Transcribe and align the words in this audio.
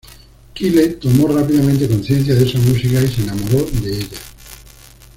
Kyle 0.55 0.95
tomó 0.95 1.27
rápidamente 1.27 1.87
conciencia 1.87 2.33
de 2.33 2.43
esa 2.45 2.57
música 2.57 2.99
y 3.01 3.07
se 3.07 3.21
enamoró 3.21 3.63
de 3.83 3.97
ella. 3.97 4.17